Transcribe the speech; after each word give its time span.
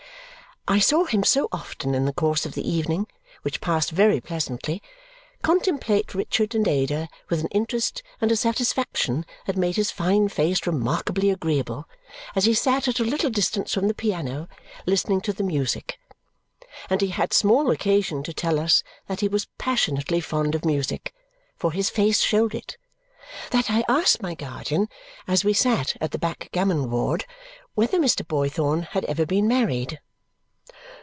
I 0.67 0.77
saw 0.77 1.05
him 1.05 1.23
so 1.23 1.49
often 1.51 1.95
in 1.95 2.05
the 2.05 2.13
course 2.13 2.45
of 2.45 2.53
the 2.53 2.65
evening, 2.69 3.07
which 3.41 3.61
passed 3.61 3.89
very 3.89 4.21
pleasantly, 4.21 4.79
contemplate 5.41 6.13
Richard 6.13 6.53
and 6.53 6.67
Ada 6.67 7.09
with 7.29 7.39
an 7.39 7.47
interest 7.47 8.03
and 8.21 8.31
a 8.31 8.35
satisfaction 8.37 9.25
that 9.47 9.57
made 9.57 9.75
his 9.75 9.89
fine 9.89 10.29
face 10.29 10.67
remarkably 10.67 11.31
agreeable 11.31 11.89
as 12.35 12.45
he 12.45 12.53
sat 12.53 12.87
at 12.87 12.99
a 12.99 13.03
little 13.03 13.31
distance 13.31 13.73
from 13.73 13.87
the 13.87 13.95
piano 13.95 14.47
listening 14.85 15.19
to 15.21 15.33
the 15.33 15.43
music 15.43 15.97
and 16.91 17.01
he 17.01 17.07
had 17.09 17.33
small 17.33 17.71
occasion 17.71 18.21
to 18.21 18.31
tell 18.33 18.59
us 18.59 18.83
that 19.07 19.19
he 19.21 19.27
was 19.27 19.47
passionately 19.57 20.21
fond 20.21 20.53
of 20.53 20.63
music, 20.63 21.11
for 21.57 21.71
his 21.73 21.89
face 21.89 22.21
showed 22.21 22.53
it 22.53 22.77
that 23.49 23.69
I 23.71 23.83
asked 23.89 24.21
my 24.21 24.35
guardian 24.35 24.87
as 25.27 25.43
we 25.43 25.53
sat 25.53 25.97
at 25.99 26.11
the 26.11 26.19
backgammon 26.19 26.87
board 26.87 27.25
whether 27.73 27.99
Mr. 27.99 28.23
Boythorn 28.25 28.83
had 28.91 29.03
ever 29.05 29.25
been 29.25 29.47
married. 29.47 29.99